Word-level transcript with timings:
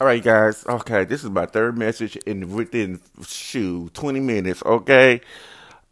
All 0.00 0.06
right, 0.06 0.22
guys. 0.22 0.64
Okay, 0.66 1.04
this 1.04 1.24
is 1.24 1.30
my 1.30 1.44
third 1.44 1.76
message 1.76 2.16
in 2.16 2.54
within 2.54 3.00
shoe 3.26 3.90
twenty 3.92 4.20
minutes. 4.20 4.62
Okay, 4.64 5.20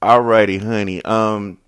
alrighty, 0.01 0.63
honey. 0.63 1.05
Um, 1.05 1.59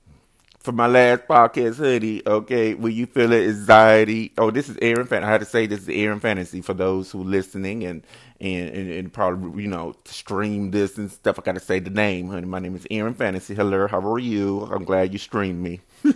for 0.59 0.73
my 0.73 0.87
last 0.87 1.29
podcast, 1.29 1.77
honey. 1.77 2.23
Okay, 2.27 2.73
when 2.73 2.93
you 2.93 3.05
feel 3.05 3.31
anxiety. 3.35 4.33
Oh, 4.39 4.51
this 4.51 4.71
is 4.71 4.79
Aaron 4.81 5.07
Fan. 5.07 5.23
I 5.23 5.29
had 5.29 5.41
to 5.41 5.47
say 5.47 5.67
this 5.67 5.81
is 5.83 5.91
Aaron 5.91 6.19
Fantazii 6.19 6.65
for 6.65 6.73
those 6.73 7.11
who 7.11 7.23
listening 7.23 7.85
and 7.85 8.03
and, 8.41 8.71
and 8.71 8.91
and 8.91 9.13
probably 9.13 9.63
you 9.63 9.69
know 9.69 9.95
stream 10.07 10.71
this 10.71 10.97
and 10.97 11.13
stuff. 11.13 11.39
I 11.39 11.43
got 11.43 11.57
to 11.57 11.61
say 11.61 11.79
the 11.79 11.91
name, 11.91 12.29
honey. 12.31 12.47
My 12.47 12.59
name 12.59 12.75
is 12.75 12.87
Aaron 12.91 13.15
Fantazii. 13.15 13.55
Hello, 13.55 13.87
how 13.87 14.01
are 14.01 14.19
you? 14.19 14.63
I'm 14.63 14.85
glad 14.85 15.13
you 15.13 15.19
streamed 15.19 15.63
me. 15.63 15.81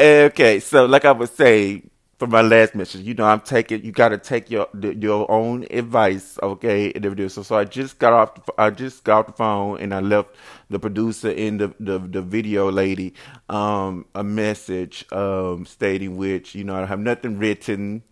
okay, 0.00 0.60
so 0.60 0.86
like 0.86 1.04
I 1.04 1.12
was 1.12 1.30
saying 1.30 1.90
for 2.24 2.30
my 2.30 2.40
last 2.40 2.74
message, 2.74 3.02
you 3.02 3.12
know, 3.12 3.24
I'm 3.24 3.40
taking. 3.40 3.84
You 3.84 3.92
got 3.92 4.08
to 4.08 4.18
take 4.18 4.50
your 4.50 4.66
your 4.80 5.30
own 5.30 5.66
advice, 5.70 6.38
okay? 6.42 6.92
So, 7.28 7.42
so 7.42 7.56
I 7.56 7.64
just 7.64 7.98
got 7.98 8.12
off. 8.12 8.50
I 8.56 8.70
just 8.70 9.04
got 9.04 9.18
off 9.20 9.26
the 9.26 9.32
phone 9.32 9.80
and 9.80 9.92
I 9.94 10.00
left 10.00 10.30
the 10.70 10.78
producer 10.78 11.30
and 11.30 11.60
the 11.60 11.74
the, 11.78 11.98
the 11.98 12.22
video 12.22 12.70
lady 12.70 13.14
um, 13.48 14.06
a 14.14 14.24
message 14.24 15.04
um, 15.12 15.66
stating 15.66 16.16
which 16.16 16.54
you 16.54 16.64
know 16.64 16.76
I 16.76 16.86
have 16.86 16.98
nothing 16.98 17.38
written 17.38 18.02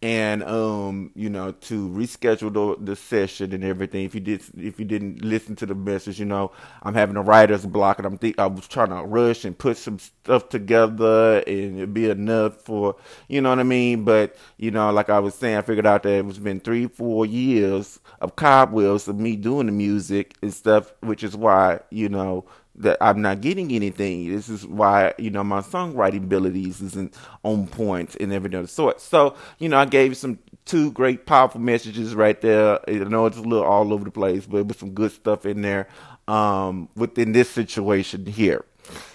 and 0.00 0.44
um, 0.44 1.10
you 1.14 1.28
know, 1.28 1.52
to 1.52 1.88
reschedule 1.88 2.52
the, 2.52 2.84
the 2.84 2.94
session 2.94 3.52
and 3.52 3.64
everything. 3.64 4.04
If 4.04 4.14
you 4.14 4.20
did, 4.20 4.42
if 4.56 4.78
you 4.78 4.84
didn't 4.84 5.24
listen 5.24 5.56
to 5.56 5.66
the 5.66 5.74
message, 5.74 6.20
you 6.20 6.24
know, 6.24 6.52
I'm 6.82 6.94
having 6.94 7.16
a 7.16 7.22
writer's 7.22 7.66
block, 7.66 7.98
and 7.98 8.06
I'm 8.06 8.16
think 8.16 8.38
I 8.38 8.46
was 8.46 8.68
trying 8.68 8.90
to 8.90 9.02
rush 9.02 9.44
and 9.44 9.58
put 9.58 9.76
some 9.76 9.98
stuff 9.98 10.48
together, 10.48 11.38
and 11.46 11.78
it'd 11.78 11.94
be 11.94 12.08
enough 12.08 12.60
for, 12.60 12.96
you 13.28 13.40
know 13.40 13.50
what 13.50 13.58
I 13.58 13.64
mean. 13.64 14.04
But 14.04 14.36
you 14.56 14.70
know, 14.70 14.92
like 14.92 15.10
I 15.10 15.18
was 15.18 15.34
saying, 15.34 15.56
I 15.56 15.62
figured 15.62 15.86
out 15.86 16.04
that 16.04 16.12
it 16.12 16.24
was 16.24 16.38
been 16.38 16.60
three, 16.60 16.86
four 16.86 17.26
years 17.26 17.98
of 18.20 18.36
cobwebs 18.36 19.08
of 19.08 19.18
me 19.18 19.34
doing 19.34 19.66
the 19.66 19.72
music 19.72 20.34
and 20.42 20.54
stuff, 20.54 20.92
which 21.00 21.24
is 21.24 21.36
why 21.36 21.80
you 21.90 22.08
know 22.08 22.44
that 22.78 22.96
I'm 23.00 23.20
not 23.20 23.40
getting 23.40 23.72
anything. 23.72 24.30
This 24.30 24.48
is 24.48 24.66
why, 24.66 25.12
you 25.18 25.30
know, 25.30 25.44
my 25.44 25.60
songwriting 25.60 26.24
abilities 26.24 26.80
isn't 26.80 27.14
on 27.42 27.66
point 27.66 28.16
and 28.16 28.32
everything 28.32 28.60
of 28.60 28.66
the 28.66 28.72
sort. 28.72 29.00
So, 29.00 29.34
you 29.58 29.68
know, 29.68 29.78
I 29.78 29.84
gave 29.84 30.16
some 30.16 30.38
two 30.64 30.92
great 30.92 31.26
powerful 31.26 31.60
messages 31.60 32.14
right 32.14 32.40
there. 32.40 32.78
I 32.88 32.92
know 32.92 33.26
it's 33.26 33.36
a 33.36 33.42
little 33.42 33.64
all 33.64 33.92
over 33.92 34.04
the 34.04 34.10
place, 34.10 34.46
but 34.46 34.66
with 34.66 34.78
some 34.78 34.92
good 34.92 35.12
stuff 35.12 35.44
in 35.44 35.62
there 35.62 35.88
um, 36.28 36.88
within 36.94 37.32
this 37.32 37.50
situation 37.50 38.26
here. 38.26 38.64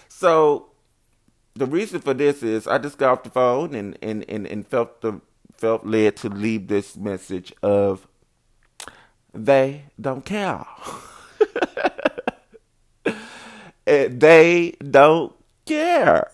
So 0.09 0.67
the 1.53 1.65
reason 1.65 2.01
for 2.01 2.13
this 2.13 2.43
is 2.43 2.67
I 2.67 2.79
just 2.79 2.97
got 2.97 3.11
off 3.11 3.23
the 3.23 3.29
phone 3.29 3.75
and, 3.75 3.97
and, 4.01 4.25
and, 4.27 4.45
and 4.45 4.67
felt 4.67 5.01
the 5.01 5.21
felt 5.55 5.85
led 5.85 6.17
to 6.17 6.27
leave 6.27 6.67
this 6.67 6.97
message 6.97 7.53
of 7.61 8.07
they 9.33 9.83
don't 10.01 10.25
care. 10.25 10.65
they 14.07 14.71
don't 14.79 15.33
care. 15.65 16.31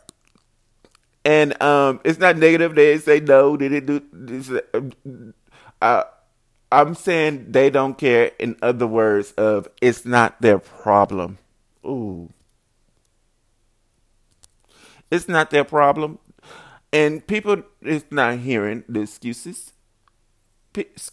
And 1.25 1.61
um, 1.61 1.99
it's 2.03 2.19
not 2.19 2.37
negative. 2.37 2.75
They 2.75 2.97
say 2.97 3.19
no. 3.19 3.57
They 3.57 3.69
didn't 3.69 3.85
do 3.85 4.01
this. 4.13 4.51
Uh, 5.81 6.03
I'm 6.71 6.93
saying 6.95 7.51
they 7.51 7.69
don't 7.69 7.97
care. 7.97 8.31
In 8.39 8.55
other 8.61 8.87
words, 8.87 9.31
of 9.33 9.67
it's 9.81 10.05
not 10.05 10.41
their 10.41 10.59
problem. 10.59 11.37
Ooh, 11.85 12.29
it's 15.09 15.27
not 15.27 15.49
their 15.49 15.63
problem, 15.63 16.19
and 16.93 17.25
people 17.25 17.63
is 17.81 18.03
not 18.11 18.39
hearing 18.39 18.83
the 18.87 19.01
excuses. 19.01 19.73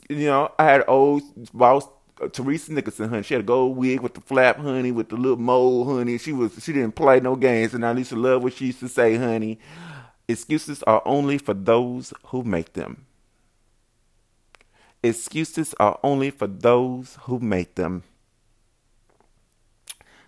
You 0.09 0.27
know, 0.27 0.53
I 0.59 0.65
had 0.65 0.85
old 0.87 1.23
boss 1.53 1.89
Teresa 2.33 2.73
Nicholson, 2.73 3.11
honey. 3.11 3.23
She 3.23 3.35
had 3.35 3.43
a 3.43 3.47
gold 3.47 3.77
wig 3.77 4.01
with 4.01 4.15
the 4.15 4.21
flap, 4.21 4.59
honey, 4.59 4.91
with 4.91 5.11
the 5.11 5.17
little 5.17 5.37
mole, 5.37 5.85
honey. 5.85 6.17
She 6.19 6.33
was 6.33 6.53
she 6.63 6.73
didn't 6.73 6.95
play 6.95 7.21
no 7.21 7.37
games, 7.37 7.75
and 7.75 7.85
I 7.85 7.93
used 7.93 8.11
to 8.11 8.17
love 8.17 8.43
what 8.43 8.55
she 8.55 8.67
used 8.67 8.81
to 8.81 8.89
say, 8.89 9.17
honey. 9.17 9.59
Excuses 10.29 10.83
are 10.85 11.03
only 11.05 11.39
for 11.39 11.55
those 11.55 12.13
who 12.27 12.43
make 12.43 12.73
them. 12.73 13.07
Excuses 15.03 15.75
are 15.79 16.01
only 16.03 16.31
for 16.31 16.47
those 16.47 17.19
who 17.23 17.39
make 17.39 17.75
them. 17.75 18.03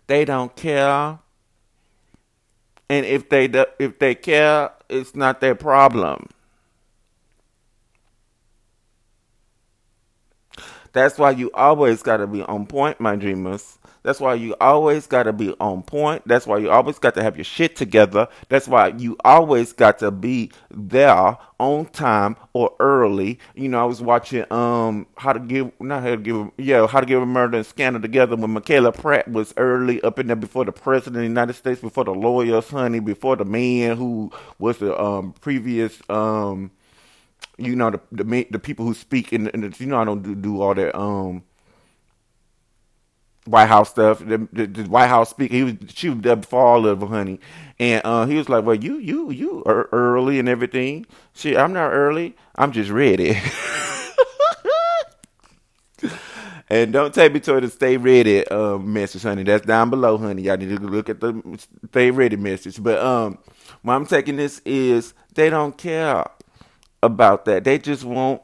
They 0.06 0.24
don't 0.24 0.54
care, 0.54 1.18
and 2.88 3.06
if 3.06 3.28
they 3.28 3.48
do, 3.48 3.64
if 3.78 3.98
they 3.98 4.14
care, 4.14 4.70
it's 4.88 5.14
not 5.14 5.40
their 5.40 5.54
problem. 5.54 6.28
That's 10.92 11.18
why 11.18 11.32
you 11.32 11.50
always 11.52 12.02
got 12.02 12.18
to 12.18 12.26
be 12.26 12.42
on 12.42 12.66
point, 12.66 13.00
my 13.00 13.16
dreamers. 13.16 13.78
That's 14.02 14.20
why 14.20 14.34
you 14.34 14.54
always 14.60 15.06
got 15.06 15.24
to 15.24 15.32
be 15.32 15.54
on 15.60 15.82
point. 15.82 16.22
That's 16.26 16.46
why 16.46 16.58
you 16.58 16.70
always 16.70 16.98
got 16.98 17.14
to 17.14 17.22
have 17.22 17.36
your 17.36 17.44
shit 17.44 17.76
together. 17.76 18.28
That's 18.48 18.68
why 18.68 18.88
you 18.88 19.16
always 19.24 19.72
got 19.72 19.98
to 19.98 20.10
be 20.10 20.50
there 20.70 21.36
on 21.60 21.86
time 21.86 22.36
or 22.52 22.74
early. 22.80 23.38
You 23.54 23.68
know, 23.68 23.80
I 23.80 23.84
was 23.84 24.00
watching 24.00 24.50
um 24.52 25.06
how 25.16 25.32
to 25.32 25.40
give 25.40 25.72
not 25.80 26.02
how 26.02 26.10
to 26.10 26.16
give 26.16 26.50
yeah 26.56 26.86
how 26.86 27.00
to 27.00 27.06
give 27.06 27.20
a 27.20 27.26
murder 27.26 27.58
and 27.58 27.66
scandal 27.66 28.00
together 28.00 28.36
when 28.36 28.50
Michaela 28.52 28.92
Pratt 28.92 29.28
was 29.28 29.52
early 29.56 30.00
up 30.02 30.18
in 30.18 30.28
there 30.28 30.36
before 30.36 30.64
the 30.64 30.72
president 30.72 31.16
of 31.16 31.22
the 31.22 31.28
United 31.28 31.54
States, 31.54 31.80
before 31.80 32.04
the 32.04 32.14
lawyers, 32.14 32.68
honey, 32.70 33.00
before 33.00 33.36
the 33.36 33.44
man 33.44 33.96
who 33.96 34.30
was 34.58 34.78
the 34.78 34.98
um 35.00 35.32
previous 35.40 36.00
um 36.08 36.70
you 37.58 37.76
know 37.76 37.90
the 37.90 38.00
the, 38.12 38.46
the 38.50 38.58
people 38.58 38.86
who 38.86 38.94
speak 38.94 39.32
in, 39.32 39.48
in 39.48 39.60
the, 39.62 39.76
you 39.78 39.86
know 39.86 40.00
I 40.00 40.04
don't 40.04 40.22
do, 40.22 40.34
do 40.34 40.60
all 40.62 40.74
that 40.74 40.96
um 40.96 41.42
White 43.48 43.66
House 43.66 43.90
stuff. 43.90 44.18
The, 44.18 44.46
the, 44.52 44.66
the, 44.66 44.82
White 44.84 45.08
House 45.08 45.30
speaker, 45.30 45.54
he 45.54 45.64
was 45.64 45.74
she 45.94 46.10
was 46.10 46.20
there 46.20 46.36
before 46.36 46.64
all 46.64 46.86
of 46.86 47.00
honey, 47.00 47.40
and 47.78 48.02
uh, 48.04 48.26
he 48.26 48.36
was 48.36 48.48
like, 48.48 48.64
"Well, 48.64 48.76
you 48.76 48.98
you 48.98 49.30
you 49.30 49.62
are 49.64 49.88
early 49.92 50.38
and 50.38 50.48
everything. 50.48 51.06
Shit, 51.34 51.56
I'm 51.56 51.72
not 51.72 51.88
early. 51.88 52.36
I'm 52.56 52.72
just 52.72 52.90
ready." 52.90 53.40
and 56.68 56.92
don't 56.92 57.14
take 57.14 57.32
me 57.32 57.40
to 57.40 57.60
the 57.60 57.68
stay 57.68 57.96
ready 57.96 58.46
uh, 58.48 58.76
message, 58.78 59.22
honey. 59.22 59.44
That's 59.44 59.64
down 59.66 59.88
below, 59.90 60.18
honey. 60.18 60.42
Y'all 60.42 60.58
need 60.58 60.76
to 60.76 60.82
look 60.82 61.08
at 61.08 61.20
the 61.20 61.58
stay 61.88 62.10
ready 62.10 62.36
message. 62.36 62.82
But 62.82 62.98
um, 62.98 63.38
I'm 63.84 64.04
taking 64.06 64.36
this 64.36 64.60
is 64.66 65.14
they 65.34 65.48
don't 65.48 65.76
care 65.76 66.24
about 67.02 67.44
that. 67.46 67.64
They 67.64 67.78
just 67.78 68.04
want 68.04 68.42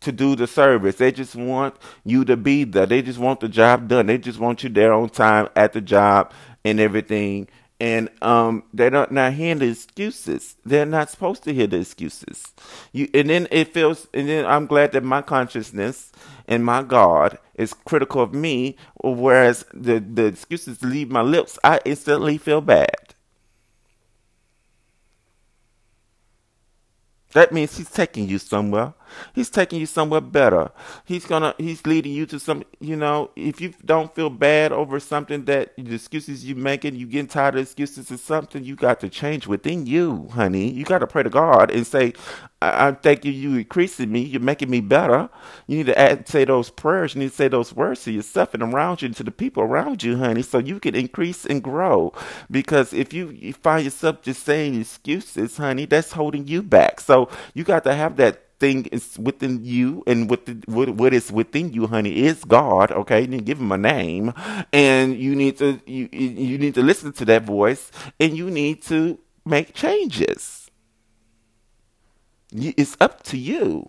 to 0.00 0.12
do 0.12 0.36
the 0.36 0.46
service. 0.46 0.96
They 0.96 1.12
just 1.12 1.34
want 1.34 1.74
you 2.04 2.24
to 2.24 2.36
be 2.36 2.64
there. 2.64 2.86
They 2.86 3.02
just 3.02 3.18
want 3.18 3.40
the 3.40 3.48
job 3.48 3.88
done. 3.88 4.06
They 4.06 4.18
just 4.18 4.38
want 4.38 4.62
you 4.62 4.68
there 4.68 4.92
on 4.92 5.08
time 5.08 5.48
at 5.56 5.72
the 5.72 5.80
job 5.80 6.32
and 6.64 6.80
everything. 6.80 7.48
And 7.78 8.08
um, 8.22 8.64
they're 8.72 8.90
not, 8.90 9.12
not 9.12 9.34
hearing 9.34 9.58
the 9.58 9.70
excuses. 9.70 10.56
They're 10.64 10.86
not 10.86 11.10
supposed 11.10 11.44
to 11.44 11.52
hear 11.52 11.66
the 11.66 11.80
excuses. 11.80 12.54
You 12.92 13.08
and 13.12 13.28
then 13.28 13.48
it 13.50 13.74
feels. 13.74 14.08
And 14.14 14.28
then 14.28 14.46
I'm 14.46 14.66
glad 14.66 14.92
that 14.92 15.04
my 15.04 15.20
consciousness 15.20 16.10
and 16.48 16.64
my 16.64 16.82
God 16.82 17.38
is 17.54 17.74
critical 17.74 18.22
of 18.22 18.32
me, 18.32 18.76
whereas 19.02 19.66
the 19.74 20.00
the 20.00 20.24
excuses 20.24 20.82
leave 20.82 21.10
my 21.10 21.20
lips. 21.20 21.58
I 21.64 21.80
instantly 21.84 22.38
feel 22.38 22.62
bad. 22.62 23.14
That 27.36 27.52
means 27.52 27.76
he's 27.76 27.90
taking 27.90 28.26
you 28.30 28.38
somewhere. 28.38 28.94
He's 29.34 29.50
taking 29.50 29.80
you 29.80 29.86
somewhere 29.86 30.20
better. 30.20 30.70
He's 31.04 31.26
gonna 31.26 31.54
he's 31.58 31.86
leading 31.86 32.12
you 32.12 32.26
to 32.26 32.38
some 32.38 32.64
you 32.80 32.96
know, 32.96 33.30
if 33.36 33.60
you 33.60 33.74
don't 33.84 34.14
feel 34.14 34.30
bad 34.30 34.72
over 34.72 35.00
something 35.00 35.44
that 35.46 35.72
the 35.76 35.94
excuses 35.94 36.44
you 36.44 36.54
making, 36.54 36.96
you 36.96 37.06
getting 37.06 37.28
tired 37.28 37.54
of 37.54 37.60
excuses 37.62 38.10
or 38.10 38.16
something, 38.16 38.64
you 38.64 38.76
got 38.76 39.00
to 39.00 39.08
change 39.08 39.46
within 39.46 39.86
you, 39.86 40.28
honey. 40.32 40.70
You 40.70 40.84
gotta 40.84 41.06
pray 41.06 41.22
to 41.22 41.30
God 41.30 41.70
and 41.70 41.86
say, 41.86 42.12
I, 42.62 42.88
I 42.88 42.92
thank 42.92 43.24
you, 43.24 43.32
you 43.32 43.56
increasing 43.56 44.10
me, 44.10 44.20
you're 44.20 44.40
making 44.40 44.70
me 44.70 44.80
better. 44.80 45.28
You 45.66 45.78
need 45.78 45.86
to 45.86 45.98
add, 45.98 46.28
say 46.28 46.44
those 46.44 46.70
prayers, 46.70 47.14
you 47.14 47.20
need 47.20 47.30
to 47.30 47.34
say 47.34 47.48
those 47.48 47.74
words 47.74 48.04
to 48.04 48.12
yourself 48.12 48.54
and 48.54 48.62
around 48.62 49.02
you 49.02 49.06
and 49.06 49.16
to 49.16 49.24
the 49.24 49.30
people 49.30 49.62
around 49.62 50.02
you, 50.02 50.16
honey, 50.16 50.42
so 50.42 50.58
you 50.58 50.80
can 50.80 50.94
increase 50.94 51.44
and 51.46 51.62
grow. 51.62 52.12
Because 52.50 52.92
if 52.92 53.12
you, 53.12 53.30
you 53.30 53.52
find 53.52 53.84
yourself 53.84 54.22
just 54.22 54.42
saying 54.44 54.80
excuses, 54.80 55.56
honey, 55.56 55.86
that's 55.86 56.12
holding 56.12 56.46
you 56.46 56.62
back. 56.62 57.00
So 57.00 57.28
you 57.54 57.64
got 57.64 57.84
to 57.84 57.94
have 57.94 58.16
that 58.16 58.45
thing 58.58 58.86
is 58.86 59.18
within 59.18 59.64
you 59.64 60.02
and 60.06 60.28
the, 60.30 60.62
what, 60.66 60.88
what 60.90 61.12
is 61.12 61.30
within 61.30 61.72
you 61.72 61.86
honey 61.86 62.24
is 62.24 62.44
god 62.44 62.90
okay 62.90 63.20
you 63.20 63.26
need 63.26 63.38
to 63.38 63.44
give 63.44 63.60
him 63.60 63.70
a 63.70 63.78
name 63.78 64.32
and 64.72 65.16
you 65.16 65.34
need 65.34 65.58
to 65.58 65.80
you 65.86 66.08
you 66.12 66.56
need 66.56 66.74
to 66.74 66.82
listen 66.82 67.12
to 67.12 67.24
that 67.24 67.42
voice 67.44 67.90
and 68.18 68.36
you 68.36 68.50
need 68.50 68.82
to 68.82 69.18
make 69.44 69.74
changes 69.74 70.66
it's 72.52 72.96
up 73.00 73.22
to 73.24 73.36
you. 73.36 73.88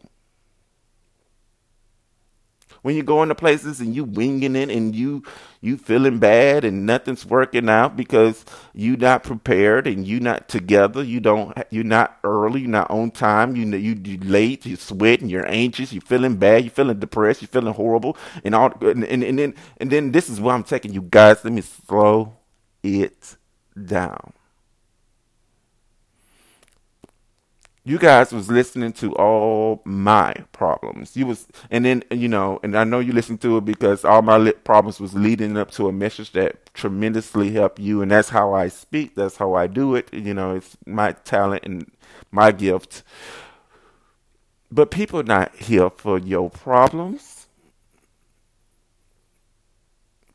When 2.88 2.96
you 2.96 3.04
go 3.04 3.22
into 3.22 3.36
places 3.36 3.82
and 3.82 3.94
you 3.94 4.06
winging 4.06 4.56
it 4.56 4.70
and 4.70 4.96
you 4.96 5.22
you 5.60 5.76
feeling 5.76 6.20
bad 6.20 6.64
and 6.64 6.86
nothing's 6.86 7.26
working 7.26 7.68
out 7.68 7.98
because 7.98 8.46
you 8.74 8.96
not 8.96 9.26
prepared 9.26 9.86
and 9.86 10.08
you 10.08 10.22
not 10.22 10.48
together 10.48 11.04
you 11.04 11.20
don't 11.20 11.54
you're 11.70 11.84
not 11.84 12.18
early 12.24 12.62
you're 12.62 12.70
not 12.70 12.90
on 12.90 13.12
time 13.12 13.58
you 13.58 13.66
you 13.76 13.94
you 14.06 14.18
late 14.20 14.66
you're 14.66 14.78
sweating 14.78 15.28
you're 15.28 15.46
anxious 15.52 15.92
you're 15.92 16.02
feeling 16.02 16.38
bad 16.38 16.64
you're 16.64 16.72
feeling 16.72 16.98
depressed 16.98 17.42
you're 17.42 17.50
feeling 17.50 17.74
horrible 17.74 18.16
and 18.46 18.56
all 18.56 18.72
and, 18.80 19.04
and, 19.04 19.22
and 19.22 19.38
then 19.38 19.54
and 19.82 19.92
then 19.92 20.14
this 20.14 20.30
is 20.30 20.40
where 20.40 20.56
I'm 20.56 20.64
taking 20.64 20.94
you 20.94 21.02
guys 21.02 21.44
let 21.44 21.52
me 21.52 21.60
slow 21.62 22.38
it 22.84 23.36
down 23.86 24.32
you 27.88 27.98
guys 27.98 28.34
was 28.34 28.50
listening 28.50 28.92
to 28.92 29.14
all 29.14 29.82
my 29.86 30.34
problems. 30.52 31.16
You 31.16 31.26
was, 31.26 31.48
and 31.72 31.86
then 31.86 32.04
you 32.12 32.28
know, 32.28 32.60
and 32.62 32.78
I 32.78 32.84
know 32.84 33.00
you 33.00 33.14
listened 33.14 33.40
to 33.44 33.56
it 33.56 33.64
because 33.64 34.04
all 34.04 34.22
my 34.22 34.52
problems 34.52 35.00
was 35.00 35.14
leading 35.14 35.56
up 35.56 35.72
to 35.72 35.88
a 35.88 35.94
message 35.94 36.34
that 36.34 36.74
tremendously 36.74 37.52
helped 37.52 37.80
you, 37.80 38.02
and 38.02 38.12
that's 38.12 38.28
how 38.28 38.54
I 38.54 38.68
speak. 38.68 39.16
That's 39.16 39.38
how 39.38 39.54
I 39.54 39.68
do 39.68 39.96
it. 39.96 40.14
You 40.14 40.34
know, 40.34 40.58
it's 40.58 40.76
my 40.86 41.14
talent 41.14 41.64
and 41.64 41.90
my 42.30 42.52
gift. 42.52 43.04
But 44.70 44.92
people 44.92 45.24
not 45.24 45.56
here 45.56 45.90
for 45.90 46.20
your 46.20 46.50
problems. 46.50 47.48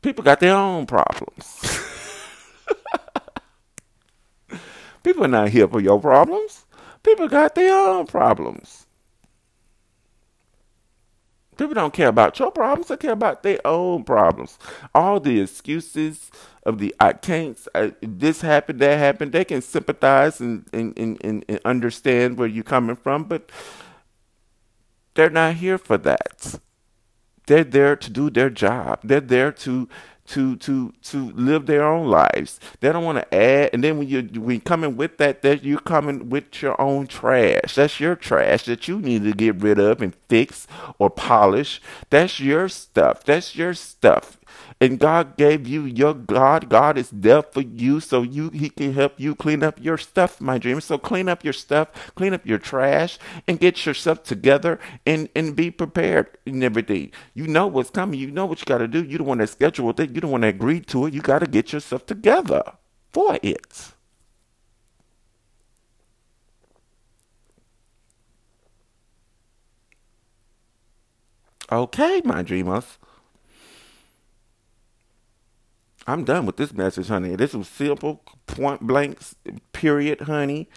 People 0.01 0.23
got 0.23 0.39
their 0.39 0.55
own 0.55 0.87
problems. 0.87 1.61
people 5.03 5.25
are 5.25 5.27
not 5.27 5.49
here 5.49 5.67
for 5.67 5.79
your 5.79 6.01
problems. 6.01 6.65
People 7.03 7.27
got 7.27 7.55
their 7.55 7.73
own 7.73 8.07
problems. 8.07 8.85
People 11.57 11.75
don't 11.75 11.93
care 11.93 12.07
about 12.07 12.39
your 12.39 12.51
problems, 12.51 12.87
they 12.87 12.97
care 12.97 13.11
about 13.11 13.43
their 13.43 13.59
own 13.65 14.03
problems. 14.03 14.57
All 14.95 15.19
the 15.19 15.39
excuses 15.39 16.31
of 16.65 16.79
the 16.79 16.95
I 16.99 17.13
can't, 17.13 17.57
I, 17.75 17.93
this 18.01 18.41
happened, 18.41 18.79
that 18.79 18.97
happened, 18.97 19.33
they 19.33 19.45
can 19.45 19.61
sympathize 19.61 20.41
and, 20.41 20.65
and, 20.73 20.97
and, 20.97 21.45
and 21.47 21.59
understand 21.63 22.37
where 22.37 22.47
you're 22.47 22.63
coming 22.63 22.95
from, 22.95 23.25
but 23.25 23.51
they're 25.13 25.29
not 25.29 25.55
here 25.55 25.77
for 25.77 25.97
that. 25.99 26.59
They're 27.45 27.63
there 27.63 27.95
to 27.97 28.09
do 28.09 28.29
their 28.29 28.49
job. 28.49 29.01
They're 29.03 29.19
there 29.19 29.51
to 29.51 29.87
to 30.25 30.55
to 30.57 30.93
to 31.03 31.31
live 31.31 31.65
their 31.65 31.83
own 31.83 32.07
lives. 32.07 32.59
They 32.79 32.91
don't 32.91 33.03
want 33.03 33.17
to 33.19 33.35
add. 33.35 33.71
And 33.73 33.83
then 33.83 33.97
when 33.97 34.07
you 34.07 34.21
when 34.41 34.61
coming 34.61 34.95
with 34.95 35.17
that, 35.17 35.41
that 35.41 35.63
you're 35.63 35.79
coming 35.79 36.29
with 36.29 36.61
your 36.61 36.79
own 36.79 37.07
trash. 37.07 37.75
That's 37.75 37.99
your 37.99 38.15
trash 38.15 38.65
that 38.65 38.87
you 38.87 38.99
need 38.99 39.23
to 39.23 39.33
get 39.33 39.61
rid 39.61 39.79
of 39.79 40.01
and 40.01 40.15
fix 40.29 40.67
or 40.97 41.09
polish. 41.09 41.81
That's 42.09 42.39
your 42.39 42.69
stuff. 42.69 43.23
That's 43.23 43.55
your 43.55 43.73
stuff 43.73 44.37
and 44.81 44.99
God 44.99 45.37
gave 45.37 45.67
you 45.67 45.85
your 45.85 46.13
God. 46.13 46.69
God 46.69 46.97
is 46.97 47.09
there 47.11 47.41
for 47.43 47.61
you, 47.61 47.99
so 47.99 48.21
you 48.23 48.49
He 48.49 48.69
can 48.69 48.93
help 48.93 49.19
you 49.19 49.35
clean 49.35 49.63
up 49.63 49.83
your 49.83 49.97
stuff, 49.97 50.41
my 50.41 50.57
dream. 50.57 50.81
So 50.81 50.97
clean 50.97 51.29
up 51.29 51.43
your 51.43 51.53
stuff, 51.53 51.89
clean 52.15 52.33
up 52.33 52.45
your 52.45 52.59
trash, 52.59 53.19
and 53.47 53.59
get 53.59 53.85
yourself 53.85 54.23
together 54.23 54.79
and 55.05 55.29
and 55.35 55.55
be 55.55 55.71
prepared 55.71 56.29
and 56.45 56.63
everything. 56.63 57.11
You 57.33 57.47
know 57.47 57.67
what's 57.67 57.89
coming. 57.91 58.19
You 58.19 58.31
know 58.31 58.45
what 58.45 58.59
you 58.59 58.65
got 58.65 58.79
to 58.79 58.87
do. 58.87 59.03
You 59.03 59.17
don't 59.19 59.27
want 59.27 59.41
to 59.41 59.47
schedule 59.47 59.89
it. 59.91 59.99
You 60.11 60.21
don't 60.21 60.31
want 60.31 60.43
to 60.43 60.49
agree 60.49 60.81
to 60.81 61.07
it. 61.07 61.13
You 61.13 61.21
got 61.21 61.39
to 61.39 61.47
get 61.47 61.73
yourself 61.73 62.05
together 62.05 62.63
for 63.11 63.39
it. 63.43 63.93
Okay, 71.71 72.21
my 72.25 72.43
dreamers. 72.43 72.97
I'm 76.05 76.25
done 76.25 76.45
with 76.45 76.57
this 76.57 76.73
message, 76.73 77.07
honey. 77.07 77.35
This 77.35 77.53
was 77.53 77.67
simple, 77.67 78.23
point 78.45 78.81
blank, 78.81 79.19
period, 79.71 80.21
honey. 80.21 80.67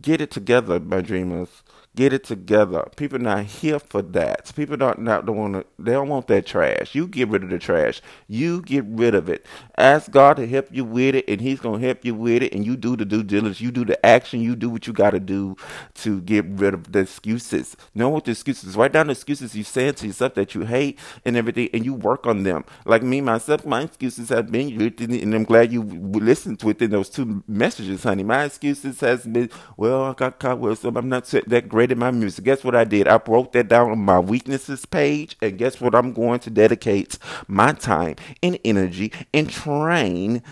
Get 0.00 0.20
it 0.20 0.30
together, 0.30 0.80
my 0.80 1.02
dreamers. 1.02 1.62
Get 1.96 2.12
it 2.12 2.24
together. 2.24 2.88
People 2.96 3.18
not 3.20 3.44
here 3.44 3.78
for 3.78 4.02
that. 4.02 4.52
People 4.56 4.76
don't 4.76 5.00
not 5.00 5.26
don't 5.26 5.36
want 5.36 5.54
to. 5.54 5.64
They 5.78 5.92
don't 5.92 6.08
want 6.08 6.26
that 6.28 6.46
trash. 6.46 6.94
You 6.94 7.06
get 7.06 7.28
rid 7.28 7.44
of 7.44 7.50
the 7.50 7.58
trash. 7.58 8.00
You 8.26 8.62
get 8.62 8.84
rid 8.86 9.14
of 9.14 9.28
it. 9.28 9.46
Ask 9.76 10.10
God 10.10 10.36
to 10.38 10.46
help 10.46 10.68
you 10.72 10.84
with 10.84 11.14
it, 11.14 11.24
and 11.28 11.40
He's 11.40 11.60
gonna 11.60 11.78
help 11.78 12.04
you 12.04 12.14
with 12.14 12.42
it. 12.42 12.52
And 12.52 12.64
you 12.64 12.76
do 12.76 12.96
the 12.96 13.04
due 13.04 13.22
diligence. 13.22 13.60
You 13.60 13.70
do 13.70 13.84
the 13.84 14.04
action. 14.04 14.40
You 14.40 14.56
do 14.56 14.70
what 14.70 14.86
you 14.86 14.92
got 14.92 15.10
to 15.10 15.20
do 15.20 15.56
to 15.96 16.20
get 16.22 16.44
rid 16.46 16.74
of 16.74 16.90
the 16.92 17.00
excuses. 17.00 17.76
Know 17.94 18.08
what 18.08 18.24
the 18.24 18.32
excuses. 18.32 18.76
Write 18.76 18.92
down 18.92 19.06
the 19.06 19.12
excuses 19.12 19.54
you 19.54 19.64
saying 19.64 19.94
to 19.94 20.06
yourself 20.06 20.34
that 20.34 20.54
you 20.54 20.62
hate 20.62 20.98
and 21.24 21.36
everything, 21.36 21.68
and 21.72 21.84
you 21.84 21.94
work 21.94 22.26
on 22.26 22.42
them. 22.42 22.64
Like 22.86 23.02
me 23.02 23.20
myself, 23.20 23.64
my 23.64 23.82
excuses 23.82 24.30
have 24.30 24.50
been 24.50 24.76
written, 24.78 25.12
and 25.12 25.34
I'm 25.34 25.44
glad 25.44 25.72
you 25.72 25.82
listened 25.82 26.60
to 26.60 26.70
it 26.70 26.78
those 26.78 27.08
two 27.08 27.42
messages, 27.46 28.02
honey. 28.02 28.22
My 28.22 28.44
excuses 28.44 29.00
has 29.00 29.24
been, 29.24 29.50
well, 29.76 30.04
I 30.04 30.12
got 30.14 30.38
caught 30.38 30.58
with 30.58 30.80
some. 30.80 30.96
I'm 30.96 31.08
not 31.08 31.24
that 31.24 31.68
great 31.68 31.83
my 31.92 32.10
music. 32.10 32.44
Guess 32.44 32.64
what 32.64 32.74
I 32.74 32.84
did? 32.84 33.08
I 33.08 33.18
broke 33.18 33.52
that 33.52 33.68
down 33.68 33.90
on 33.90 33.98
my 33.98 34.18
weaknesses 34.18 34.86
page, 34.86 35.36
and 35.42 35.58
guess 35.58 35.80
what? 35.80 35.94
I'm 35.94 36.12
going 36.12 36.40
to 36.40 36.50
dedicate 36.50 37.18
my 37.48 37.72
time 37.72 38.16
and 38.42 38.58
energy 38.64 39.12
and 39.32 39.50
train 39.50 40.42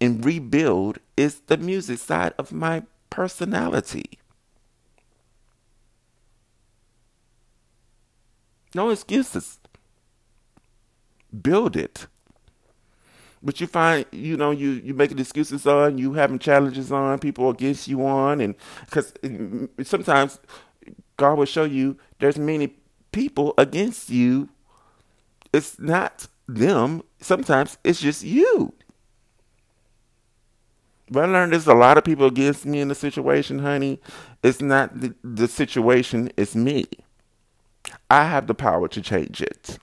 and 0.00 0.24
rebuild 0.24 0.98
is 1.16 1.40
the 1.46 1.56
music 1.56 1.98
side 1.98 2.32
of 2.38 2.52
my 2.52 2.82
personality. 3.10 4.18
No 8.74 8.90
excuses. 8.90 9.58
Build 11.42 11.76
it. 11.76 12.06
But 13.42 13.60
you 13.60 13.66
find, 13.66 14.04
you 14.10 14.36
know, 14.36 14.50
you 14.50 14.70
you 14.70 14.94
making 14.94 15.18
excuses 15.18 15.66
on, 15.66 15.96
you 15.96 16.12
having 16.14 16.38
challenges 16.40 16.90
on, 16.90 17.18
people 17.20 17.50
against 17.50 17.86
you 17.86 18.04
on, 18.04 18.40
and 18.40 18.54
because 18.84 19.12
mm, 19.22 19.68
sometimes 19.86 20.40
God 21.18 21.36
will 21.36 21.44
show 21.44 21.64
you 21.64 21.98
there's 22.20 22.38
many 22.38 22.74
people 23.12 23.52
against 23.58 24.08
you. 24.08 24.48
It's 25.52 25.78
not 25.78 26.28
them. 26.46 27.02
Sometimes 27.20 27.76
it's 27.84 28.00
just 28.00 28.22
you. 28.22 28.72
But 31.10 31.24
I 31.24 31.32
learned 31.32 31.52
there's 31.52 31.66
a 31.66 31.74
lot 31.74 31.98
of 31.98 32.04
people 32.04 32.26
against 32.26 32.64
me 32.64 32.80
in 32.80 32.88
the 32.88 32.94
situation, 32.94 33.58
honey. 33.58 34.00
It's 34.42 34.60
not 34.60 35.00
the, 35.00 35.14
the 35.24 35.48
situation, 35.48 36.30
it's 36.36 36.54
me. 36.54 36.86
I 38.10 38.24
have 38.24 38.46
the 38.46 38.54
power 38.54 38.88
to 38.88 39.00
change 39.00 39.40
it. 39.42 39.78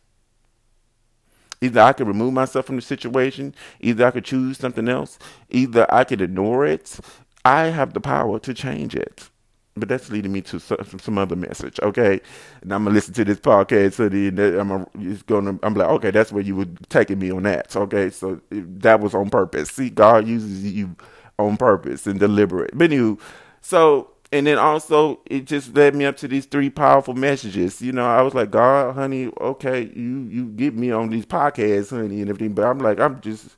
Either 1.61 1.81
I 1.81 1.93
could 1.93 2.07
remove 2.07 2.33
myself 2.33 2.65
from 2.65 2.75
the 2.75 2.81
situation, 2.81 3.55
either 3.81 4.05
I 4.05 4.11
could 4.11 4.25
choose 4.25 4.57
something 4.57 4.87
else, 4.87 5.17
either 5.49 5.91
I 5.93 6.03
could 6.03 6.21
ignore 6.21 6.65
it. 6.65 6.99
I 7.43 7.65
have 7.65 7.93
the 7.93 7.99
power 7.99 8.39
to 8.39 8.53
change 8.53 8.95
it 8.95 9.29
but 9.77 9.89
that's 9.89 10.09
leading 10.09 10.31
me 10.31 10.41
to 10.41 10.59
some, 10.59 10.99
some 10.99 11.17
other 11.17 11.35
message. 11.35 11.79
Okay, 11.81 12.21
and 12.61 12.73
I'm 12.73 12.83
gonna 12.83 12.95
listen 12.95 13.13
to 13.15 13.25
this 13.25 13.39
podcast. 13.39 13.93
So 13.93 14.09
then 14.09 14.59
I'm 14.59 14.85
it's 14.95 15.21
gonna. 15.23 15.59
I'm 15.63 15.73
like, 15.73 15.89
okay, 15.89 16.11
that's 16.11 16.31
where 16.31 16.43
you 16.43 16.55
were 16.55 16.67
taking 16.89 17.19
me 17.19 17.31
on 17.31 17.43
that. 17.43 17.75
Okay, 17.75 18.09
so 18.09 18.41
that 18.49 19.01
was 19.01 19.13
on 19.13 19.29
purpose. 19.29 19.69
See, 19.71 19.89
God 19.89 20.27
uses 20.27 20.63
you 20.71 20.95
on 21.37 21.57
purpose 21.57 22.07
and 22.07 22.19
deliberate. 22.19 22.71
But 22.73 22.89
anywho, 22.89 23.19
so 23.61 24.11
and 24.31 24.47
then 24.47 24.57
also 24.57 25.19
it 25.25 25.45
just 25.45 25.75
led 25.75 25.93
me 25.93 26.05
up 26.05 26.17
to 26.17 26.27
these 26.27 26.45
three 26.45 26.69
powerful 26.69 27.13
messages. 27.13 27.81
You 27.81 27.91
know, 27.91 28.05
I 28.05 28.21
was 28.21 28.33
like, 28.33 28.51
God, 28.51 28.95
honey, 28.95 29.29
okay, 29.41 29.91
you 29.93 30.27
you 30.29 30.45
get 30.47 30.73
me 30.75 30.91
on 30.91 31.09
these 31.09 31.25
podcasts, 31.25 31.89
honey, 31.89 32.21
and 32.21 32.29
everything. 32.29 32.53
But 32.53 32.65
I'm 32.65 32.79
like, 32.79 32.99
I'm 32.99 33.19
just 33.19 33.57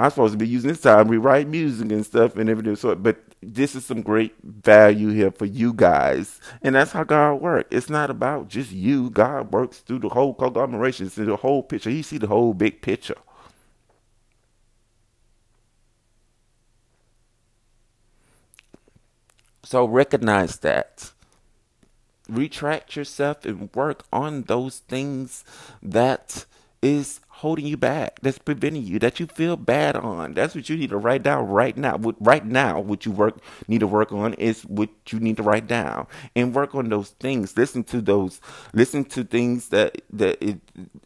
I'm 0.00 0.08
supposed 0.08 0.32
to 0.32 0.38
be 0.38 0.48
using 0.48 0.70
this 0.70 0.80
time 0.80 1.08
rewrite 1.08 1.46
music 1.46 1.92
and 1.92 2.06
stuff 2.06 2.36
and 2.36 2.48
everything. 2.48 2.74
So, 2.74 2.94
but 2.94 3.18
this 3.42 3.74
is 3.74 3.84
some 3.84 4.00
great 4.00 4.34
value 4.42 5.10
here 5.10 5.30
for 5.30 5.44
you 5.44 5.74
guys, 5.74 6.40
and 6.62 6.74
that's 6.74 6.92
how 6.92 7.04
God 7.04 7.34
works. 7.34 7.68
It's 7.70 7.90
not 7.90 8.08
about 8.08 8.48
just 8.48 8.72
you. 8.72 9.10
God 9.10 9.52
works 9.52 9.80
through 9.80 9.98
the 9.98 10.08
whole 10.08 10.32
conglomeration, 10.32 11.10
through 11.10 11.26
the 11.26 11.36
whole 11.36 11.62
picture. 11.62 11.90
He 11.90 12.00
see 12.00 12.16
the 12.16 12.28
whole 12.28 12.54
big 12.54 12.80
picture. 12.80 13.18
So 19.64 19.84
recognize 19.84 20.60
that. 20.60 21.12
Retract 22.26 22.96
yourself 22.96 23.44
and 23.44 23.68
work 23.74 24.04
on 24.10 24.44
those 24.44 24.78
things 24.78 25.44
that 25.82 26.46
is 26.80 27.20
holding 27.40 27.66
you 27.66 27.76
back, 27.76 28.20
that's 28.20 28.38
preventing 28.38 28.84
you, 28.84 28.98
that 28.98 29.18
you 29.18 29.26
feel 29.26 29.56
bad 29.56 29.96
on. 29.96 30.34
That's 30.34 30.54
what 30.54 30.68
you 30.68 30.76
need 30.76 30.90
to 30.90 30.98
write 30.98 31.22
down 31.22 31.48
right 31.48 31.76
now. 31.76 31.96
Right 32.20 32.44
now, 32.44 32.80
what 32.80 33.06
you 33.06 33.12
work 33.12 33.38
need 33.66 33.80
to 33.80 33.86
work 33.86 34.12
on 34.12 34.34
is 34.34 34.62
what 34.62 34.90
you 35.08 35.18
need 35.18 35.38
to 35.38 35.42
write 35.42 35.66
down 35.66 36.06
and 36.36 36.54
work 36.54 36.74
on 36.74 36.90
those 36.90 37.10
things. 37.10 37.56
Listen 37.56 37.82
to 37.84 38.00
those. 38.02 38.40
Listen 38.74 39.04
to 39.06 39.24
things 39.24 39.68
that 39.68 40.02
that 40.12 40.42
it, 40.42 40.60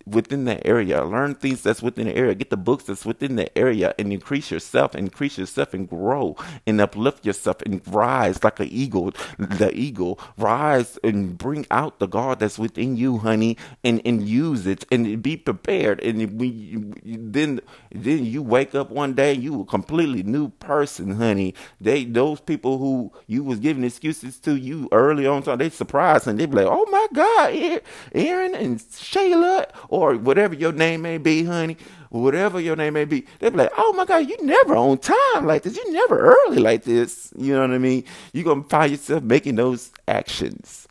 within 0.06 0.44
that 0.46 0.66
area. 0.66 1.04
Learn 1.04 1.34
things 1.36 1.62
that's 1.62 1.82
within 1.82 2.06
the 2.06 2.16
area. 2.16 2.34
Get 2.34 2.50
the 2.50 2.56
books 2.56 2.84
that's 2.84 3.06
within 3.06 3.36
the 3.36 3.56
area 3.56 3.94
and 3.98 4.12
increase 4.12 4.50
yourself. 4.50 4.94
Increase 4.94 5.38
yourself 5.38 5.72
and 5.72 5.88
grow 5.88 6.36
and 6.66 6.80
uplift 6.80 7.24
yourself 7.24 7.62
and 7.62 7.80
rise 7.86 8.42
like 8.42 8.58
an 8.58 8.68
eagle. 8.70 9.12
The 9.38 9.70
eagle 9.72 10.18
rise 10.36 10.98
and 11.04 11.38
bring 11.38 11.66
out 11.70 12.00
the 12.00 12.06
God 12.06 12.40
that's 12.40 12.58
within 12.58 12.96
you, 12.96 13.18
honey, 13.18 13.56
and 13.84 14.02
and 14.04 14.28
use 14.28 14.66
it 14.66 14.84
and 14.90 15.22
be 15.22 15.36
prepared. 15.36 16.02
And 16.02 16.23
we 16.26 16.82
then 17.04 17.60
then 17.90 18.24
you 18.24 18.42
wake 18.42 18.74
up 18.74 18.90
one 18.90 19.14
day, 19.14 19.32
you 19.32 19.62
a 19.62 19.64
completely 19.64 20.22
new 20.22 20.48
person, 20.48 21.16
honey. 21.16 21.54
They 21.80 22.04
those 22.04 22.40
people 22.40 22.78
who 22.78 23.12
you 23.26 23.44
was 23.44 23.58
giving 23.60 23.84
excuses 23.84 24.38
to 24.40 24.56
you 24.56 24.88
early 24.92 25.26
on, 25.26 25.42
so 25.44 25.56
they 25.56 25.70
surprised 25.70 26.26
and 26.26 26.38
they 26.38 26.46
be 26.46 26.56
like, 26.56 26.66
"Oh 26.68 26.86
my 26.90 27.06
God, 27.12 27.82
Aaron 28.14 28.54
and 28.54 28.78
Shayla, 28.78 29.66
or 29.88 30.16
whatever 30.16 30.54
your 30.54 30.72
name 30.72 31.02
may 31.02 31.18
be, 31.18 31.44
honey." 31.44 31.76
whatever 32.20 32.60
your 32.60 32.76
name 32.76 32.94
may 32.94 33.04
be, 33.04 33.26
they 33.40 33.50
be 33.50 33.56
like, 33.56 33.72
oh 33.76 33.92
my 33.94 34.04
God, 34.04 34.28
you 34.28 34.36
never 34.42 34.76
on 34.76 34.98
time 34.98 35.46
like 35.46 35.62
this. 35.62 35.76
You 35.76 35.92
never 35.92 36.18
early 36.20 36.58
like 36.58 36.84
this. 36.84 37.32
You 37.36 37.54
know 37.54 37.62
what 37.62 37.72
I 37.72 37.78
mean? 37.78 38.04
You're 38.32 38.44
going 38.44 38.62
to 38.62 38.68
find 38.68 38.90
yourself 38.92 39.24
making 39.24 39.56
those 39.56 39.90
actions. 40.06 40.86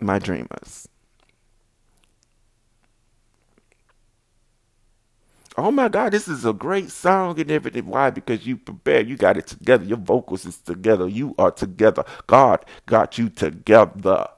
My 0.00 0.18
dreamers. 0.18 0.88
Oh 5.58 5.70
my 5.72 5.88
God, 5.88 6.12
this 6.12 6.28
is 6.28 6.44
a 6.46 6.52
great 6.54 6.90
song 6.90 7.40
and 7.40 7.50
everything. 7.50 7.86
Why? 7.86 8.10
Because 8.10 8.46
you 8.46 8.56
prepared, 8.56 9.08
you 9.08 9.16
got 9.16 9.36
it 9.38 9.46
together. 9.48 9.84
Your 9.84 9.98
vocals 9.98 10.46
is 10.46 10.58
together. 10.58 11.08
You 11.08 11.34
are 11.38 11.52
together. 11.52 12.04
God 12.26 12.64
got 12.86 13.18
you 13.18 13.30
together. 13.30 14.28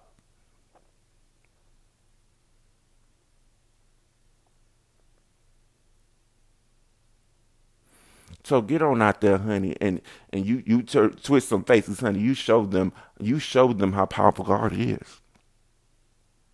So 8.45 8.63
get 8.63 8.83
on 8.83 9.03
out 9.03 9.21
there, 9.21 9.39
honey, 9.39 9.77
and 9.81 10.01
and 10.33 10.47
you 10.47 10.63
you 10.67 10.83
t- 10.83 11.09
twist 11.23 11.49
some 11.49 11.65
faces, 11.65 12.01
honey. 12.01 12.21
You 12.21 12.35
show 12.35 12.67
them 12.67 12.93
you 13.21 13.39
show 13.39 13.73
them 13.73 13.93
how 13.95 14.07
powerful 14.07 14.47
God 14.47 14.73
is. 14.75 15.21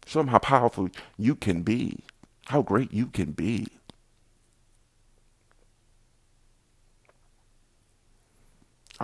Show 0.07 0.21
them 0.21 0.29
how 0.29 0.39
powerful 0.41 0.91
you 1.19 1.37
can 1.37 1.63
be, 1.63 2.01
how 2.47 2.63
great 2.63 2.93
you 2.93 3.07
can 3.09 3.33
be. 3.33 3.69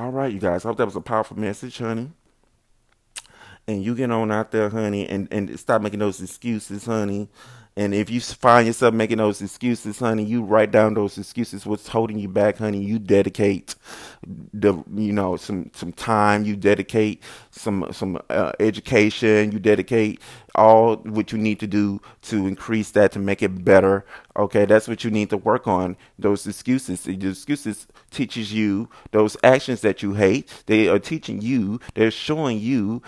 All 0.01 0.11
right, 0.11 0.33
you 0.33 0.41
guys. 0.41 0.65
I 0.65 0.69
hope 0.69 0.79
that 0.79 0.87
was 0.87 0.97
a 0.97 1.03
powerful 1.03 1.39
message, 1.39 1.77
honey. 1.77 2.11
And 3.69 3.85
you 3.85 3.95
get 3.95 4.11
on 4.11 4.33
out 4.33 4.51
there, 4.51 4.71
honey, 4.71 5.07
and, 5.07 5.29
and 5.31 5.61
stop 5.61 5.83
making 5.83 5.99
those 5.99 6.23
excuses, 6.23 6.87
honey. 6.87 7.29
And 7.77 7.93
if 7.93 8.09
you 8.09 8.19
find 8.19 8.67
yourself 8.67 8.95
making 8.95 9.19
those 9.19 9.43
excuses, 9.43 9.99
honey, 9.99 10.25
you 10.25 10.43
write 10.43 10.71
down 10.71 10.95
those 10.95 11.19
excuses. 11.19 11.67
What's 11.67 11.87
holding 11.87 12.19
you 12.19 12.29
back, 12.29 12.57
honey? 12.57 12.83
You 12.83 12.99
dedicate 12.99 13.75
the, 14.27 14.83
you 14.95 15.13
know, 15.13 15.37
some 15.37 15.71
some 15.75 15.93
time. 15.93 16.45
You 16.45 16.57
dedicate 16.57 17.23
some 17.51 17.87
some 17.93 18.19
uh, 18.31 18.53
education. 18.59 19.53
You 19.53 19.59
dedicate 19.59 20.23
all 20.55 20.97
what 20.97 21.33
you 21.33 21.39
need 21.39 21.61
to 21.61 21.67
do 21.67 22.01
to 22.23 22.47
increase 22.47 22.91
that 22.93 23.13
to 23.13 23.19
make 23.19 23.43
it 23.43 23.65
better. 23.65 24.05
Okay, 24.37 24.65
that's 24.65 24.89
what 24.89 25.05
you 25.05 25.11
need 25.11 25.31
to 25.31 25.37
work 25.37 25.67
on. 25.67 25.97
Those 26.19 26.47
excuses. 26.47 27.03
The 27.03 27.29
excuses 27.29 27.87
teaches 28.11 28.53
you 28.53 28.89
those 29.11 29.37
actions 29.43 29.81
that 29.83 30.03
you 30.03 30.15
hate. 30.15 30.63
They 30.67 30.89
are 30.89 30.99
teaching 30.99 31.43
you. 31.43 31.81
They're 31.95 32.11
showing 32.11 32.59
you 32.59 33.03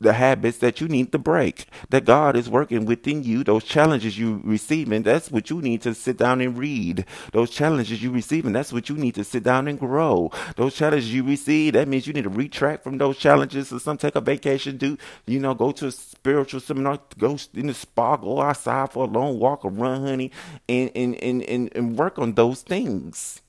the 0.00 0.12
habits 0.12 0.58
that 0.58 0.80
you 0.80 0.88
need 0.88 1.12
to 1.12 1.18
break. 1.18 1.66
That 1.90 2.04
God 2.04 2.36
is 2.36 2.50
working 2.50 2.84
within 2.84 3.22
you. 3.22 3.44
Those 3.44 3.64
challenges 3.64 4.18
you 4.18 4.40
receiving. 4.44 5.02
That's 5.02 5.30
what 5.30 5.48
you 5.48 5.62
need 5.62 5.82
to 5.82 5.94
sit 5.94 6.18
down 6.18 6.40
and 6.40 6.58
read. 6.58 7.06
Those 7.32 7.50
challenges 7.50 8.02
you 8.02 8.10
receiving. 8.10 8.52
That's 8.52 8.72
what 8.72 8.88
you 8.88 8.96
need 8.96 9.14
to 9.14 9.24
sit 9.24 9.44
down 9.44 9.68
and 9.68 9.78
grow. 9.78 10.30
Those 10.56 10.74
challenges 10.74 11.14
you 11.14 11.24
receive. 11.24 11.74
That 11.74 11.88
means 11.88 12.06
you 12.06 12.12
need 12.12 12.24
to 12.24 12.30
retract 12.30 12.82
from 12.84 12.98
those 12.98 13.16
challenges. 13.16 13.72
Or 13.72 13.78
some 13.78 13.96
take 13.96 14.16
a 14.16 14.20
vacation. 14.20 14.76
Do 14.76 14.98
you 15.26 15.38
know? 15.38 15.54
Go 15.54 15.70
to 15.72 15.86
a 15.86 15.92
spiritual 15.92 16.51
seminar. 16.60 17.00
Go 17.18 17.38
in 17.54 17.68
the 17.68 17.74
spa. 17.74 18.16
Go 18.16 18.40
outside 18.40 18.92
for 18.92 19.04
a 19.04 19.08
long 19.08 19.38
walk 19.38 19.64
or 19.64 19.70
run, 19.70 20.02
honey, 20.02 20.30
and 20.68 20.90
and 20.94 21.16
and 21.16 21.42
and, 21.44 21.76
and 21.76 21.98
work 21.98 22.18
on 22.18 22.34
those 22.34 22.62
things. 22.62 23.40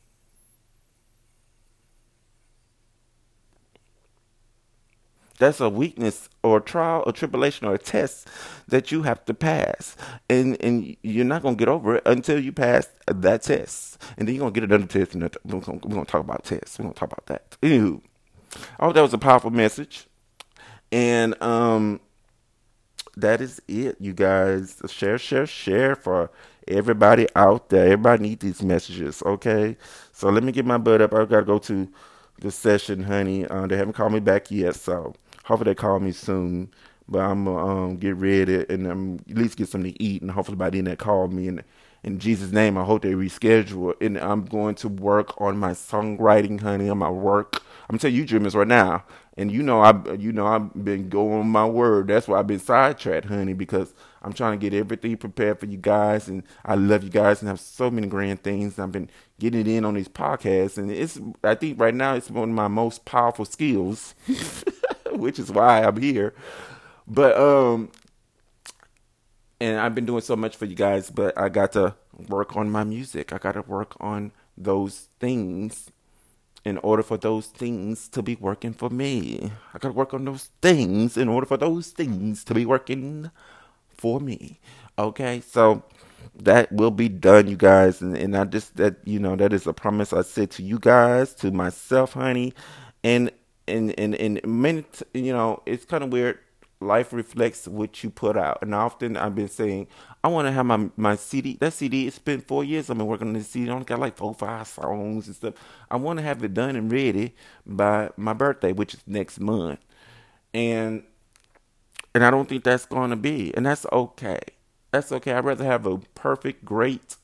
That's 5.39 5.59
a 5.59 5.69
weakness 5.69 6.29
or 6.43 6.57
a 6.57 6.61
trial 6.61 7.03
or 7.05 7.11
tribulation 7.11 7.67
or 7.67 7.73
a 7.73 7.77
test 7.77 8.27
that 8.67 8.91
you 8.91 9.03
have 9.03 9.25
to 9.25 9.33
pass. 9.33 9.97
And 10.29 10.57
and 10.63 10.95
you're 11.03 11.25
not 11.25 11.41
going 11.41 11.55
to 11.55 11.59
get 11.59 11.67
over 11.67 11.95
it 11.95 12.03
until 12.05 12.39
you 12.39 12.51
pass 12.51 12.87
that 13.07 13.43
test. 13.43 14.01
And 14.17 14.27
then 14.27 14.35
you're 14.35 14.41
going 14.41 14.53
to 14.53 14.59
get 14.61 14.69
another 14.69 14.85
test. 14.87 15.15
And 15.15 15.23
we're 15.43 15.59
going 15.59 15.79
to 15.79 16.05
talk 16.05 16.21
about 16.21 16.45
tests. 16.45 16.79
We're 16.79 16.87
to 16.87 16.93
talk 16.93 17.11
about 17.11 17.25
that. 17.25 17.57
Ew. 17.61 18.01
I 18.79 18.85
hope 18.85 18.93
that 18.93 19.01
was 19.01 19.13
a 19.13 19.17
powerful 19.17 19.49
message. 19.49 20.07
And 20.91 21.41
um, 21.41 21.99
that 23.17 23.41
is 23.41 23.61
it, 23.67 23.97
you 23.99 24.13
guys. 24.13 24.81
Share, 24.89 25.17
share, 25.17 25.45
share 25.45 25.95
for 25.95 26.31
everybody 26.67 27.27
out 27.35 27.69
there. 27.69 27.85
Everybody 27.85 28.23
need 28.23 28.39
these 28.39 28.61
messages, 28.63 29.21
okay? 29.23 29.77
So 30.11 30.29
let 30.29 30.43
me 30.43 30.51
get 30.51 30.65
my 30.65 30.77
butt 30.77 31.01
up. 31.01 31.13
I 31.13 31.25
gotta 31.25 31.45
go 31.45 31.59
to 31.59 31.87
the 32.39 32.51
session, 32.51 33.03
honey. 33.03 33.45
Uh, 33.47 33.67
they 33.67 33.77
haven't 33.77 33.93
called 33.93 34.13
me 34.13 34.19
back 34.19 34.49
yet, 34.51 34.75
so 34.75 35.13
hopefully 35.45 35.71
they 35.71 35.75
call 35.75 35.99
me 35.99 36.11
soon. 36.11 36.71
But 37.07 37.19
I'm 37.19 37.45
gonna 37.45 37.85
um, 37.85 37.97
get 37.97 38.15
ready 38.15 38.65
and 38.69 38.87
um, 38.87 39.19
at 39.29 39.37
least 39.37 39.57
get 39.57 39.69
something 39.69 39.93
to 39.93 40.03
eat, 40.03 40.21
and 40.21 40.31
hopefully 40.31 40.57
by 40.57 40.69
then 40.69 40.85
they 40.85 40.95
call 40.95 41.27
me. 41.27 41.47
And 41.47 41.63
in 42.03 42.19
Jesus' 42.19 42.51
name, 42.51 42.77
I 42.77 42.83
hope 42.83 43.01
they 43.01 43.13
reschedule. 43.13 43.93
And 44.01 44.17
I'm 44.17 44.45
going 44.45 44.75
to 44.75 44.89
work 44.89 45.39
on 45.41 45.57
my 45.57 45.71
songwriting, 45.71 46.59
honey, 46.61 46.89
on 46.89 46.97
my 46.97 47.09
work. 47.09 47.61
I'm 47.89 47.97
telling 47.97 48.15
you, 48.15 48.25
dreamers, 48.25 48.55
right 48.55 48.67
now. 48.67 49.03
And 49.35 49.51
you 49.51 49.63
know, 49.63 49.81
I, 49.81 50.13
you 50.13 50.31
know, 50.31 50.45
I've 50.45 50.71
been 50.85 51.09
going 51.09 51.47
my 51.49 51.65
word. 51.65 52.07
That's 52.07 52.27
why 52.27 52.39
I've 52.39 52.47
been 52.47 52.59
sidetracked, 52.59 53.25
honey, 53.25 53.53
because 53.53 53.93
I'm 54.21 54.33
trying 54.33 54.59
to 54.59 54.69
get 54.69 54.77
everything 54.77 55.17
prepared 55.17 55.59
for 55.59 55.65
you 55.65 55.77
guys, 55.77 56.27
and 56.27 56.43
I 56.63 56.75
love 56.75 57.03
you 57.03 57.09
guys, 57.09 57.41
and 57.41 57.49
have 57.49 57.59
so 57.59 57.89
many 57.89 58.07
grand 58.07 58.43
things. 58.43 58.77
I've 58.77 58.91
been 58.91 59.09
getting 59.39 59.61
it 59.61 59.67
in 59.67 59.85
on 59.85 59.95
these 59.95 60.07
podcasts, 60.07 60.77
and 60.77 60.91
it's. 60.91 61.19
I 61.43 61.55
think 61.55 61.79
right 61.79 61.95
now 61.95 62.13
it's 62.13 62.29
one 62.29 62.49
of 62.49 62.55
my 62.55 62.67
most 62.67 63.05
powerful 63.05 63.45
skills. 63.45 64.13
which 65.15 65.39
is 65.39 65.51
why 65.51 65.83
I'm 65.83 65.97
here. 65.97 66.33
But 67.07 67.37
um 67.37 67.91
and 69.59 69.79
I've 69.79 69.95
been 69.95 70.05
doing 70.05 70.21
so 70.21 70.35
much 70.35 70.57
for 70.57 70.65
you 70.65 70.75
guys, 70.75 71.09
but 71.09 71.37
I 71.37 71.47
got 71.49 71.71
to 71.73 71.95
work 72.27 72.57
on 72.57 72.69
my 72.69 72.83
music. 72.83 73.31
I 73.31 73.37
got 73.37 73.53
to 73.53 73.61
work 73.61 73.95
on 73.99 74.31
those 74.57 75.07
things 75.19 75.89
in 76.65 76.77
order 76.79 77.03
for 77.03 77.17
those 77.17 77.47
things 77.47 78.07
to 78.09 78.21
be 78.21 78.35
working 78.35 78.73
for 78.73 78.89
me. 78.89 79.51
I 79.73 79.79
got 79.79 79.89
to 79.89 79.93
work 79.93 80.13
on 80.13 80.25
those 80.25 80.49
things 80.61 81.17
in 81.17 81.27
order 81.27 81.45
for 81.45 81.57
those 81.57 81.89
things 81.89 82.43
to 82.45 82.53
be 82.53 82.65
working 82.65 83.31
for 83.89 84.19
me. 84.19 84.59
Okay? 84.97 85.41
So 85.41 85.83
that 86.35 86.71
will 86.71 86.91
be 86.91 87.09
done, 87.09 87.47
you 87.47 87.57
guys. 87.57 88.01
And, 88.01 88.15
and 88.17 88.35
I 88.37 88.45
just, 88.45 88.77
that, 88.77 88.97
you 89.05 89.19
know, 89.19 89.35
that 89.35 89.53
is 89.53 89.67
a 89.67 89.73
promise 89.73 90.13
I 90.13 90.21
said 90.21 90.51
to 90.51 90.63
you 90.63 90.79
guys, 90.79 91.33
to 91.35 91.51
myself, 91.51 92.13
honey. 92.13 92.53
And 93.03 93.31
and 93.67 93.97
and 93.97 94.15
and 94.15 94.41
many 94.45 94.83
you 95.13 95.31
know 95.33 95.61
it's 95.65 95.85
kind 95.85 96.03
of 96.03 96.11
weird 96.11 96.39
life 96.83 97.13
reflects 97.13 97.67
what 97.67 98.03
you 98.03 98.09
put 98.09 98.37
out. 98.37 98.59
And 98.61 98.73
often 98.75 99.17
i've 99.17 99.35
been 99.35 99.47
saying 99.47 99.87
i 100.23 100.27
want 100.27 100.47
to 100.47 100.51
have 100.51 100.65
my 100.65 100.89
my 100.97 101.15
cd 101.15 101.57
that 101.59 101.73
cd 101.73 102.07
it's 102.07 102.19
been 102.19 102.41
four 102.41 102.63
years. 102.63 102.89
I've 102.89 102.97
been 102.97 103.07
working 103.07 103.27
on 103.27 103.33
this 103.33 103.49
cd 103.49 103.69
i 103.69 103.73
only 103.73 103.85
got 103.85 103.99
like 103.99 104.17
four 104.17 104.33
five 104.33 104.67
songs 104.67 105.27
and 105.27 105.35
stuff. 105.35 105.53
I 105.89 105.97
want 105.97 106.19
to 106.19 106.23
have 106.23 106.43
it 106.43 106.53
done 106.53 106.75
and 106.75 106.91
ready 106.91 107.35
by 107.65 108.09
my 108.17 108.33
birthday 108.33 108.71
which 108.73 108.93
is 108.93 109.01
next 109.07 109.39
month. 109.39 109.79
And 110.53 111.03
and 112.13 112.23
i 112.25 112.29
don't 112.29 112.47
think 112.47 112.63
that's 112.63 112.85
going 112.85 113.09
to 113.09 113.15
be. 113.15 113.55
And 113.55 113.65
that's 113.65 113.85
okay. 113.91 114.39
That's 114.91 115.11
okay. 115.11 115.33
I'd 115.33 115.45
rather 115.45 115.65
have 115.65 115.87
a 115.87 115.97
perfect 115.97 116.63
great 116.63 117.15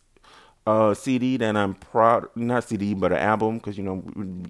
uh, 0.67 0.93
cd 0.93 1.37
than 1.37 1.57
i'm 1.57 1.73
proud 1.73 2.27
not 2.35 2.63
cd 2.63 2.93
but 2.93 3.11
an 3.11 3.17
album 3.17 3.57
because 3.57 3.77
you 3.77 3.83
know 3.83 4.03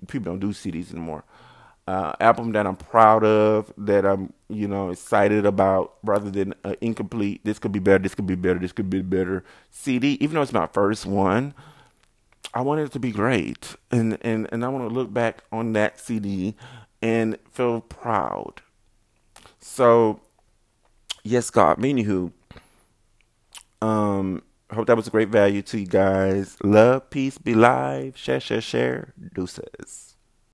people 0.07 0.31
don't 0.31 0.39
do 0.39 0.49
cds 0.49 0.91
anymore 0.91 1.23
uh, 1.89 2.13
album 2.19 2.51
that 2.51 2.67
I'm 2.67 2.75
proud 2.75 3.23
of, 3.23 3.73
that 3.79 4.05
I'm, 4.05 4.31
you 4.47 4.67
know, 4.67 4.91
excited 4.91 5.43
about, 5.47 5.95
rather 6.03 6.29
than 6.29 6.53
uh, 6.63 6.75
incomplete. 6.81 7.41
This 7.43 7.57
could 7.57 7.71
be 7.71 7.79
better. 7.79 7.97
This 7.97 8.13
could 8.13 8.27
be 8.27 8.35
better. 8.35 8.59
This 8.59 8.71
could 8.71 8.91
be 8.91 9.01
better. 9.01 9.43
CD, 9.71 10.09
even 10.21 10.35
though 10.35 10.43
it's 10.43 10.53
my 10.53 10.67
first 10.67 11.07
one, 11.07 11.55
I 12.53 12.61
want 12.61 12.81
it 12.81 12.91
to 12.91 12.99
be 12.99 13.11
great, 13.11 13.75
and 13.89 14.19
and 14.21 14.47
and 14.51 14.63
I 14.63 14.67
want 14.69 14.87
to 14.87 14.93
look 14.93 15.11
back 15.11 15.43
on 15.51 15.73
that 15.73 15.99
CD 15.99 16.55
and 17.01 17.37
feel 17.51 17.81
proud. 17.81 18.61
So, 19.59 20.21
yes, 21.23 21.49
God. 21.49 21.79
Anywho, 21.79 22.31
um, 23.81 24.43
hope 24.71 24.85
that 24.85 24.95
was 24.95 25.07
a 25.07 25.11
great 25.11 25.29
value 25.29 25.63
to 25.63 25.79
you 25.79 25.87
guys. 25.87 26.55
Love, 26.63 27.09
peace, 27.09 27.39
be 27.39 27.55
live. 27.55 28.15
Share, 28.15 28.39
share, 28.39 28.61
share. 28.61 29.13
Deuces. 29.33 30.08